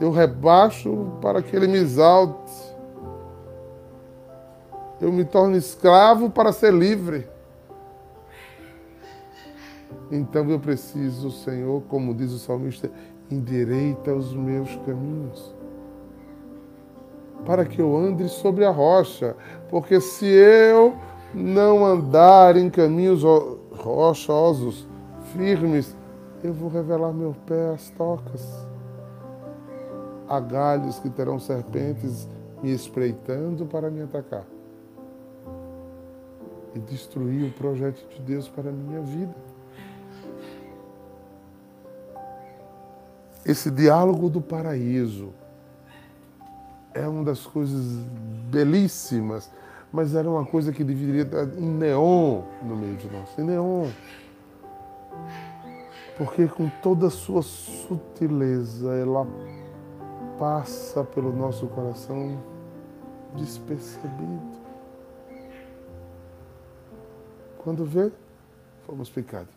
Eu 0.00 0.12
rebaixo 0.12 1.18
para 1.20 1.42
que 1.42 1.54
ele 1.54 1.66
me 1.66 1.78
exalte. 1.78 2.52
Eu 5.00 5.12
me 5.12 5.24
torno 5.24 5.56
escravo 5.56 6.30
para 6.30 6.52
ser 6.52 6.72
livre. 6.72 7.28
Então 10.10 10.48
eu 10.48 10.58
preciso, 10.58 11.30
Senhor, 11.30 11.82
como 11.88 12.14
diz 12.14 12.32
o 12.32 12.38
salmista, 12.38 12.90
endireita 13.30 14.14
os 14.14 14.32
meus 14.34 14.74
caminhos. 14.86 15.54
Para 17.44 17.64
que 17.64 17.80
eu 17.80 17.96
ande 17.96 18.28
sobre 18.28 18.64
a 18.64 18.70
rocha. 18.70 19.36
Porque 19.68 20.00
se 20.00 20.26
eu 20.26 20.96
não 21.34 21.84
andar 21.84 22.56
em 22.56 22.70
caminhos 22.70 23.22
rochosos, 23.72 24.86
firmes, 25.32 25.94
eu 26.42 26.52
vou 26.52 26.68
revelar 26.68 27.12
meu 27.12 27.34
pé 27.46 27.72
às 27.74 27.90
tocas. 27.90 28.66
Há 30.28 30.40
galhos 30.40 30.98
que 30.98 31.10
terão 31.10 31.38
serpentes 31.38 32.28
me 32.62 32.72
espreitando 32.72 33.66
para 33.66 33.90
me 33.90 34.02
atacar 34.02 34.44
e 36.74 36.78
destruir 36.78 37.48
o 37.48 37.52
projeto 37.52 38.06
de 38.10 38.20
Deus 38.20 38.48
para 38.48 38.68
a 38.68 38.72
minha 38.72 39.00
vida. 39.00 39.34
Esse 43.44 43.70
diálogo 43.70 44.28
do 44.28 44.40
paraíso 44.40 45.32
é 46.92 47.08
uma 47.08 47.24
das 47.24 47.46
coisas 47.46 47.84
belíssimas 48.50 49.50
mas 49.92 50.14
era 50.14 50.28
uma 50.28 50.44
coisa 50.44 50.72
que 50.72 50.84
deveria 50.84 51.22
estar 51.22 51.44
em 51.56 51.68
neon 51.68 52.42
no 52.62 52.76
meio 52.76 52.96
de 52.96 53.10
nós, 53.10 53.38
em 53.38 53.44
neon. 53.44 53.88
Porque 56.16 56.46
com 56.48 56.68
toda 56.82 57.06
a 57.06 57.10
sua 57.10 57.42
sutileza, 57.42 58.94
ela 58.94 59.26
passa 60.38 61.04
pelo 61.04 61.32
nosso 61.32 61.66
coração 61.68 62.42
despercebido. 63.34 64.58
Quando 67.58 67.84
vê, 67.84 68.10
fomos 68.86 69.10
picados. 69.10 69.54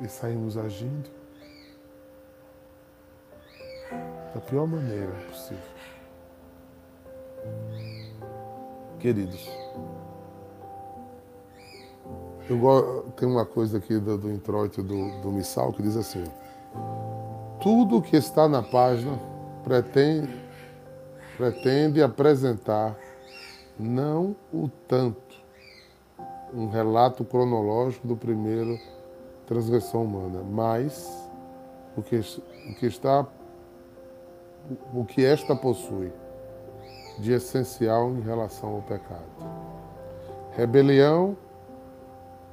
E 0.00 0.08
saímos 0.08 0.58
agindo 0.58 1.08
da 4.34 4.40
pior 4.40 4.66
maneira 4.66 5.12
possível. 5.30 5.76
Queridos, 9.06 9.48
eu 12.50 13.12
tem 13.16 13.28
uma 13.28 13.46
coisa 13.46 13.78
aqui 13.78 14.00
do, 14.00 14.18
do 14.18 14.32
introito 14.32 14.82
do, 14.82 15.20
do 15.20 15.30
Missal 15.30 15.72
que 15.72 15.80
diz 15.80 15.96
assim: 15.96 16.24
tudo 17.60 18.02
que 18.02 18.16
está 18.16 18.48
na 18.48 18.64
página 18.64 19.16
pretende, 19.62 20.34
pretende 21.36 22.02
apresentar 22.02 22.98
não 23.78 24.34
o 24.52 24.68
tanto 24.88 25.36
um 26.52 26.68
relato 26.68 27.24
cronológico 27.24 28.08
do 28.08 28.16
primeiro 28.16 28.76
transgressão 29.46 30.02
humana, 30.02 30.42
mas 30.42 31.08
o 31.96 32.02
que, 32.02 32.16
o 32.16 32.74
que 32.74 32.86
está 32.86 33.24
o 34.92 35.04
que 35.04 35.24
esta 35.24 35.54
possui 35.54 36.10
de 37.18 37.32
essencial 37.32 38.10
em 38.10 38.20
relação 38.20 38.76
ao 38.76 38.82
pecado. 38.82 39.24
Rebelião 40.56 41.36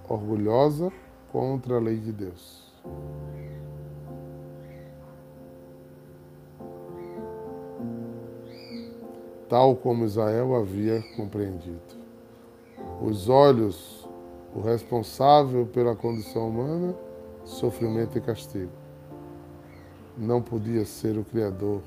orgulhosa 0.07 0.91
contra 1.31 1.77
a 1.77 1.79
lei 1.79 1.97
de 1.97 2.11
Deus. 2.11 2.63
Tal 9.49 9.75
como 9.75 10.05
Israel 10.05 10.55
havia 10.55 11.01
compreendido. 11.15 12.03
Os 13.01 13.29
olhos, 13.29 14.07
o 14.55 14.61
responsável 14.61 15.65
pela 15.65 15.95
condição 15.95 16.49
humana, 16.49 16.95
sofrimento 17.45 18.17
e 18.17 18.21
castigo. 18.21 18.71
Não 20.17 20.41
podia 20.41 20.85
ser 20.85 21.17
o 21.17 21.23
Criador 21.23 21.81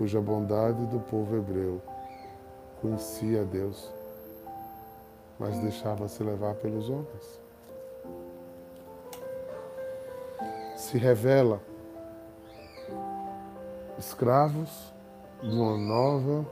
cuja 0.00 0.18
bondade 0.18 0.86
do 0.86 0.98
povo 0.98 1.36
hebreu 1.36 1.78
conhecia 2.80 3.44
Deus, 3.44 3.92
mas 5.38 5.58
deixava-se 5.58 6.24
levar 6.24 6.54
pelos 6.54 6.88
homens. 6.88 7.40
Se 10.74 10.96
revela 10.96 11.60
escravos 13.98 14.90
de 15.42 15.54
uma 15.54 15.76
nova 15.76 16.46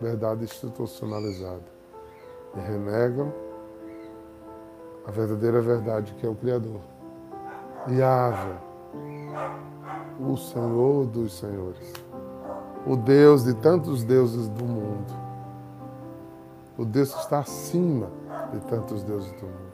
verdade 0.00 0.44
institucionalizada 0.44 1.64
e 2.54 2.60
renegam 2.60 3.32
a 5.04 5.10
verdadeira 5.10 5.60
verdade 5.60 6.14
que 6.14 6.24
é 6.24 6.30
o 6.30 6.36
Criador. 6.36 6.80
Yahvé, 7.90 8.56
o 10.20 10.36
Senhor 10.36 11.06
dos 11.06 11.36
Senhores 11.36 12.11
o 12.86 12.96
Deus 12.96 13.44
de 13.44 13.54
tantos 13.54 14.04
deuses 14.04 14.48
do 14.48 14.64
mundo. 14.64 15.12
O 16.76 16.84
Deus 16.84 17.12
que 17.14 17.20
está 17.20 17.40
acima 17.40 18.10
de 18.52 18.60
tantos 18.60 19.02
deuses 19.04 19.32
do 19.32 19.46
mundo. 19.46 19.72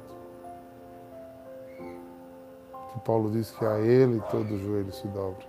Que 2.93 3.01
Paulo 3.01 3.31
diz 3.31 3.51
que 3.51 3.65
a 3.65 3.79
Ele 3.79 4.21
todo 4.31 4.59
joelho 4.59 4.93
se 4.93 5.07
dobra. 5.09 5.47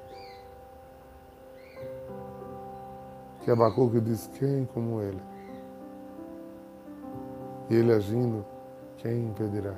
Que 3.41 3.51
Abacuque 3.51 3.99
diz: 3.99 4.29
quem 4.37 4.65
como 4.73 5.01
Ele? 5.01 5.21
E 7.69 7.75
Ele 7.75 7.93
agindo, 7.93 8.45
quem 8.97 9.25
impedirá? 9.25 9.73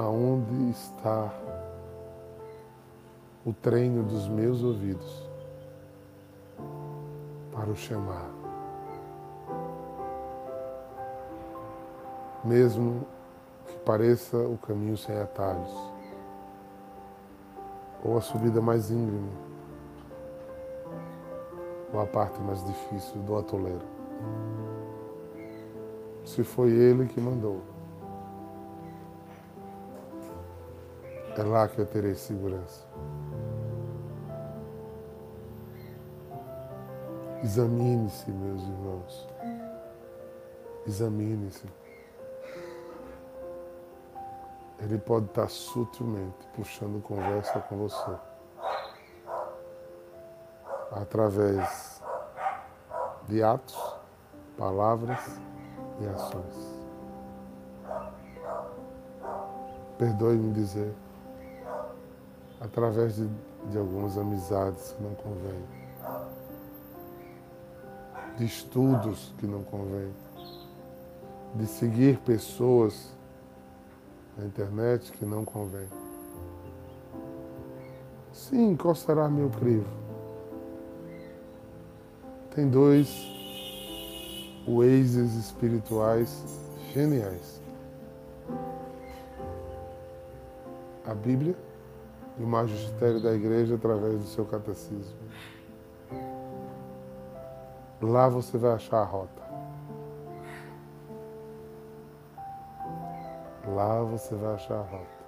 Aonde 0.00 0.70
está 0.70 1.30
o 3.44 3.52
treino 3.52 4.02
dos 4.02 4.26
meus 4.28 4.62
ouvidos 4.62 5.28
para 7.52 7.68
o 7.68 7.76
chamar. 7.76 8.30
Mesmo 12.42 13.06
que 13.66 13.76
pareça 13.80 14.38
o 14.38 14.56
caminho 14.56 14.96
sem 14.96 15.14
atalhos, 15.20 15.70
ou 18.02 18.16
a 18.16 18.22
subida 18.22 18.62
mais 18.62 18.90
íngreme, 18.90 19.32
ou 21.92 22.00
a 22.00 22.06
parte 22.06 22.40
mais 22.40 22.64
difícil 22.64 23.20
do 23.20 23.36
atoleiro. 23.36 23.84
Se 26.24 26.42
foi 26.42 26.70
Ele 26.70 27.04
que 27.04 27.20
mandou. 27.20 27.69
É 31.36 31.42
lá 31.42 31.66
que 31.68 31.78
eu 31.78 31.86
terei 31.86 32.14
segurança. 32.14 32.86
Examine-se, 37.42 38.30
meus 38.30 38.62
irmãos. 38.62 39.28
Examine-se. 40.86 41.66
Ele 44.80 44.98
pode 44.98 45.26
estar 45.26 45.48
sutilmente 45.48 46.46
puxando 46.54 47.02
conversa 47.02 47.60
com 47.60 47.76
você. 47.76 48.16
Através 50.92 52.02
de 53.28 53.42
atos, 53.42 53.96
palavras 54.58 55.40
e 56.00 56.06
ações. 56.06 56.80
Perdoe-me 59.96 60.52
dizer, 60.52 60.94
através 62.60 63.16
de, 63.16 63.28
de 63.70 63.78
algumas 63.78 64.18
amizades 64.18 64.92
que 64.92 65.02
não 65.02 65.14
convêm, 65.14 65.64
de 68.36 68.44
estudos 68.44 69.34
que 69.38 69.46
não 69.46 69.62
convêm, 69.64 70.12
de 71.54 71.66
seguir 71.66 72.18
pessoas 72.18 73.12
na 74.36 74.44
internet 74.44 75.10
que 75.12 75.24
não 75.24 75.44
convém. 75.44 75.88
Sim, 78.32 78.76
qual 78.76 78.94
será 78.94 79.28
meu 79.28 79.50
crivo? 79.50 79.88
Tem 82.54 82.68
dois 82.68 83.08
Waze's 84.66 85.34
espirituais 85.34 86.44
geniais. 86.92 87.60
A 91.06 91.14
Bíblia 91.14 91.56
o 92.40 92.46
magistério 92.46 93.20
da 93.20 93.34
igreja 93.34 93.74
através 93.74 94.18
do 94.18 94.24
seu 94.24 94.46
catecismo. 94.46 95.18
Lá 98.00 98.28
você 98.28 98.56
vai 98.56 98.72
achar 98.72 99.02
a 99.02 99.04
rota. 99.04 99.42
Lá 103.68 104.02
você 104.02 104.34
vai 104.34 104.54
achar 104.54 104.78
a 104.78 104.82
rota. 104.82 105.20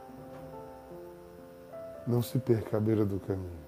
Não 2.07 2.23
se 2.23 2.39
perca 2.39 2.79
à 2.79 2.81
beira 2.81 3.05
do 3.05 3.21
caminho. 3.21 3.63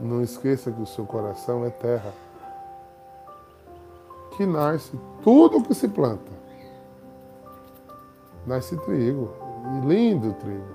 Não 0.00 0.22
esqueça 0.22 0.72
que 0.72 0.80
o 0.80 0.86
seu 0.86 1.04
coração 1.04 1.64
é 1.64 1.70
terra, 1.70 2.12
que 4.36 4.46
nasce 4.46 4.98
tudo 5.22 5.58
o 5.58 5.62
que 5.62 5.74
se 5.74 5.88
planta. 5.88 6.32
Nasce 8.46 8.76
trigo, 8.76 9.43
lindo 9.86 10.32
trigo, 10.34 10.74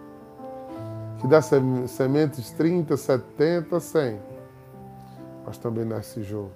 que 1.20 1.28
dá 1.28 1.42
sementes 1.42 2.52
30, 2.52 2.96
70, 2.96 3.80
100, 3.80 4.20
mas 5.46 5.58
também 5.58 5.86
nasce 5.86 6.24
jogo. 6.24 6.52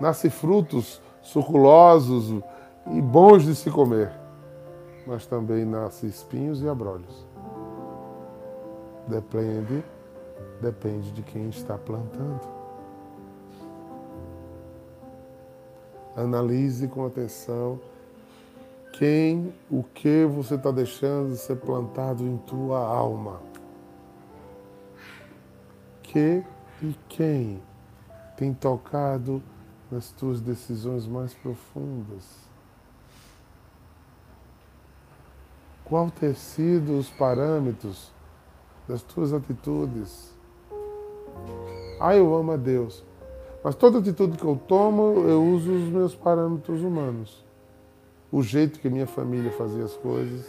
Nasce 0.00 0.30
frutos 0.30 1.02
suculosos 1.20 2.42
e 2.86 3.00
bons 3.00 3.44
de 3.44 3.54
se 3.54 3.70
comer, 3.70 4.12
mas 5.06 5.26
também 5.26 5.64
nasce 5.64 6.06
espinhos 6.06 6.62
e 6.62 6.68
abrolhos. 6.68 7.26
Depende, 9.06 9.84
depende 10.60 11.10
de 11.12 11.22
quem 11.22 11.48
está 11.48 11.76
plantando. 11.76 12.40
Analise 16.16 16.88
com 16.88 17.06
atenção 17.06 17.80
quem, 18.98 19.54
o 19.70 19.84
que 19.84 20.24
você 20.24 20.56
está 20.56 20.72
deixando 20.72 21.30
de 21.30 21.38
ser 21.38 21.54
plantado 21.54 22.24
em 22.24 22.36
tua 22.38 22.80
alma. 22.80 23.40
Que 26.02 26.42
e 26.82 26.96
quem 27.08 27.62
tem 28.36 28.52
tocado 28.52 29.40
nas 29.88 30.10
tuas 30.10 30.40
decisões 30.40 31.06
mais 31.06 31.32
profundas? 31.32 32.24
Qual 35.84 36.10
ter 36.10 36.34
sido 36.34 36.98
os 36.98 37.08
parâmetros 37.08 38.12
das 38.88 39.00
tuas 39.02 39.32
atitudes? 39.32 40.36
Ah, 42.00 42.16
eu 42.16 42.34
amo 42.34 42.50
a 42.50 42.56
Deus. 42.56 43.04
Mas 43.62 43.76
toda 43.76 44.00
atitude 44.00 44.36
que 44.36 44.44
eu 44.44 44.56
tomo, 44.66 45.20
eu 45.28 45.44
uso 45.44 45.72
os 45.72 45.88
meus 45.88 46.16
parâmetros 46.16 46.82
humanos. 46.82 47.47
O 48.30 48.42
jeito 48.42 48.78
que 48.78 48.88
minha 48.90 49.06
família 49.06 49.50
fazia 49.52 49.84
as 49.84 49.96
coisas. 49.96 50.46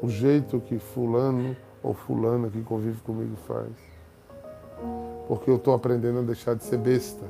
O 0.00 0.08
jeito 0.08 0.60
que 0.60 0.78
fulano 0.78 1.56
ou 1.82 1.94
fulana 1.94 2.48
que 2.48 2.62
convive 2.62 3.00
comigo 3.02 3.36
faz 3.46 3.94
porque 5.26 5.50
eu 5.50 5.56
estou 5.56 5.74
aprendendo 5.74 6.20
a 6.20 6.22
deixar 6.22 6.54
de 6.54 6.64
ser 6.64 6.78
besta. 6.78 7.24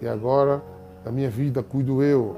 E 0.00 0.08
agora, 0.08 0.62
na 1.04 1.12
minha 1.12 1.30
vida, 1.30 1.62
cuido 1.62 2.02
eu. 2.02 2.36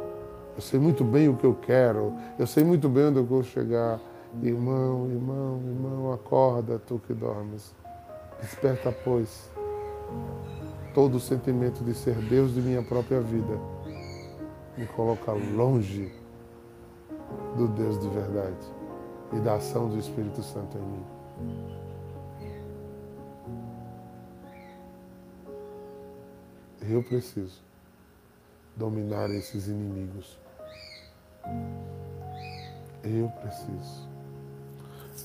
Eu 0.55 0.62
sei 0.62 0.81
muito 0.81 1.05
bem 1.05 1.29
o 1.29 1.37
que 1.37 1.44
eu 1.44 1.55
quero, 1.55 2.14
eu 2.38 2.46
sei 2.46 2.64
muito 2.64 2.88
bem 2.88 3.07
onde 3.07 3.18
eu 3.18 3.24
vou 3.24 3.42
chegar. 3.42 4.00
Irmão, 4.42 5.09
irmão, 5.11 5.61
irmão, 5.66 6.12
acorda, 6.12 6.81
tu 6.87 7.00
que 7.07 7.12
dormes. 7.12 7.74
Desperta, 8.40 8.94
pois, 9.05 9.50
todo 10.95 11.16
o 11.16 11.21
sentimento 11.21 11.85
de 11.85 11.95
ser 11.95 12.14
Deus 12.14 12.55
de 12.55 12.61
minha 12.61 12.83
própria 12.83 13.21
vida. 13.21 13.61
Me 14.79 14.87
coloca 14.87 15.33
longe 15.33 16.12
do 17.57 17.69
Deus 17.69 18.01
de 18.01 18.09
verdade 18.09 18.66
e 19.33 19.40
da 19.40 19.57
ação 19.57 19.88
do 19.88 19.99
Espírito 19.99 20.42
Santo 20.42 20.79
em 20.79 20.83
mim. 20.83 21.05
Eu 26.88 27.03
preciso 27.03 27.61
dominar 28.77 29.29
esses 29.31 29.66
inimigos. 29.66 30.38
Eu 33.03 33.29
preciso. 33.40 34.09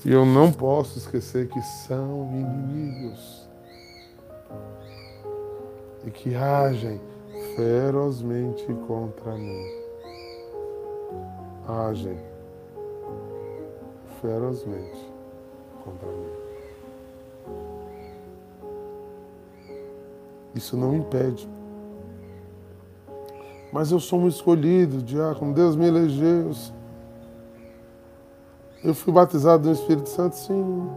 E 0.04 0.10
eu 0.10 0.26
não 0.26 0.52
posso 0.52 0.98
esquecer 0.98 1.48
que 1.48 1.62
são 1.62 2.28
inimigos 2.32 3.48
e 6.04 6.10
que 6.10 6.34
agem 6.34 7.00
ferozmente 7.56 8.66
contra 8.86 9.32
mim. 9.34 9.66
Agem 11.68 12.18
ferozmente 14.20 15.12
contra 15.84 16.08
mim. 16.08 16.32
Isso 20.54 20.76
não 20.76 20.94
impede. 20.94 21.48
Mas 23.72 23.90
eu 23.90 23.98
sou 23.98 24.20
um 24.20 24.28
escolhido, 24.28 25.02
diácono. 25.02 25.54
Deus 25.54 25.74
me 25.74 25.86
elegeu. 25.86 26.50
Eu 28.84 28.94
fui 28.94 29.12
batizado 29.12 29.66
no 29.66 29.72
Espírito 29.72 30.08
Santo, 30.08 30.36
sim. 30.36 30.90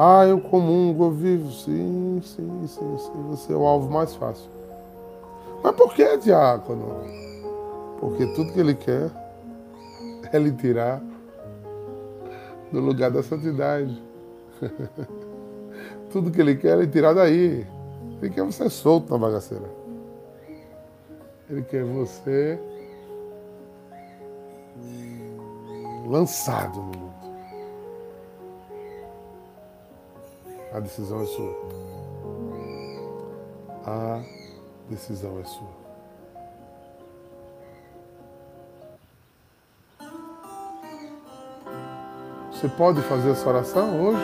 Ah, 0.00 0.24
eu 0.24 0.40
comungo, 0.40 1.06
eu 1.06 1.10
vivo, 1.10 1.50
sim, 1.50 2.20
sim, 2.22 2.66
sim, 2.68 2.98
sim. 2.98 3.22
Você 3.30 3.52
é 3.52 3.56
o 3.56 3.66
alvo 3.66 3.90
mais 3.90 4.14
fácil. 4.14 4.48
Mas 5.60 5.74
por 5.74 5.92
que, 5.92 6.16
diácono? 6.18 7.00
Porque 7.98 8.26
tudo 8.28 8.52
que 8.52 8.60
ele 8.60 8.76
quer 8.76 9.10
é 10.32 10.38
lhe 10.38 10.52
tirar 10.52 11.02
do 12.70 12.78
lugar 12.78 13.10
da 13.10 13.24
santidade. 13.24 14.00
tudo 16.12 16.30
que 16.30 16.40
ele 16.40 16.54
quer 16.54 16.78
é 16.78 16.82
lhe 16.82 16.86
tirar 16.86 17.12
daí. 17.12 17.66
Ele 18.22 18.30
quer 18.30 18.44
você 18.44 18.70
solto 18.70 19.10
na 19.10 19.18
bagaceira. 19.18 19.68
Ele 21.50 21.62
quer 21.62 21.84
você 21.84 22.56
lançado 26.06 26.78
no 26.78 26.84
mundo. 26.84 27.07
A 30.72 30.80
decisão 30.80 31.22
é 31.22 31.26
sua. 31.26 31.56
A 33.86 34.20
decisão 34.90 35.40
é 35.40 35.44
sua. 35.44 35.78
Você 42.52 42.68
pode 42.68 43.00
fazer 43.02 43.30
essa 43.30 43.48
oração 43.48 44.00
hoje? 44.00 44.22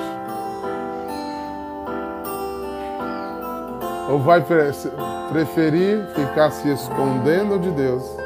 Ou 4.11 4.19
vai 4.19 4.45
preferir 5.33 6.07
ficar 6.15 6.51
se 6.51 6.69
escondendo 6.69 7.59
de 7.59 7.71
Deus? 7.71 8.24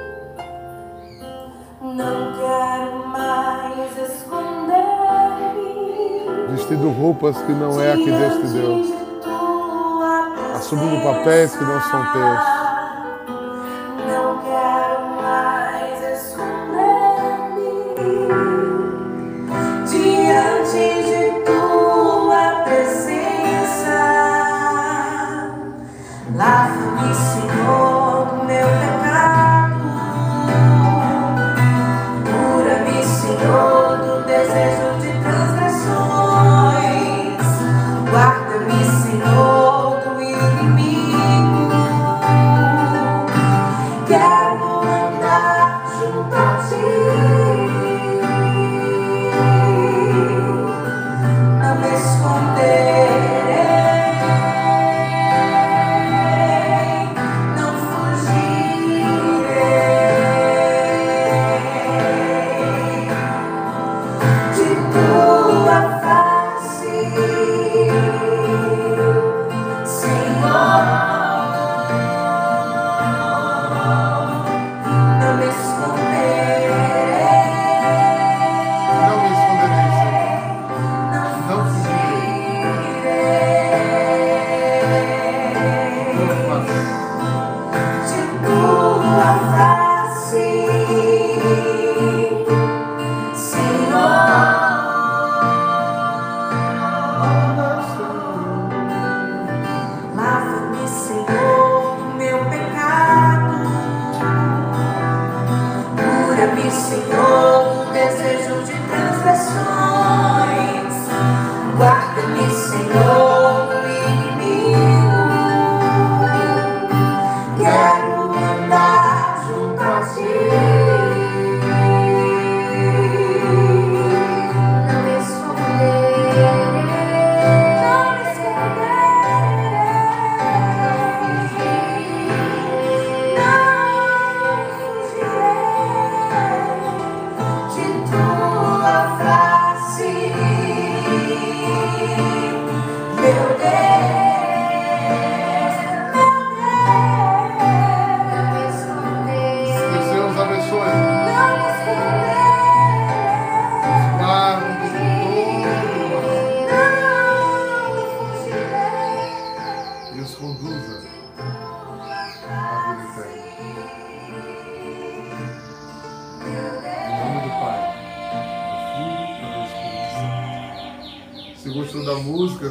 Vestindo 6.69 6.91
roupas 6.91 7.35
que 7.39 7.53
não 7.53 7.81
é 7.81 7.93
a 7.95 7.97
que 7.97 8.05
Deus 8.05 8.35
te 8.35 8.47
deu. 8.49 8.85
Assumindo 10.55 11.03
papéis 11.03 11.57
que 11.57 11.65
não 11.65 11.81
são 11.81 12.13
teus. 12.13 12.58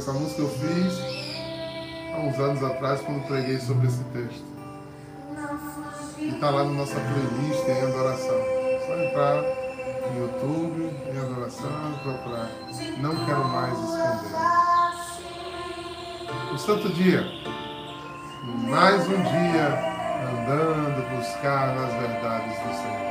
Essa 0.07 0.17
música 0.17 0.41
eu 0.41 0.47
fiz 0.47 1.01
há 2.13 2.19
uns 2.19 2.39
anos 2.39 2.63
atrás 2.63 3.01
quando 3.01 3.27
preguei 3.27 3.59
sobre 3.59 3.87
esse 3.87 4.01
texto. 4.05 4.45
E 6.17 6.29
está 6.29 6.49
lá 6.49 6.63
na 6.63 6.71
nossa 6.71 6.95
playlist 6.95 7.67
em 7.67 7.81
adoração. 7.81 8.39
Só 8.87 9.03
entrar 9.03 9.43
no 10.09 10.17
YouTube, 10.21 10.95
em 11.13 11.19
adoração, 11.19 11.99
procurar. 12.03 12.49
Não 13.01 13.25
quero 13.25 13.43
mais 13.49 13.73
esconder. 13.73 14.31
o 16.53 16.57
santo 16.57 16.87
dia. 16.93 17.25
Mais 18.69 19.05
um 19.09 19.21
dia 19.23 19.77
andando 20.31 21.17
buscar 21.17 21.75
nas 21.75 21.91
verdades 21.95 22.57
do 22.59 22.73
Senhor. 22.77 23.07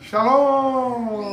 Shalom! 0.00 1.27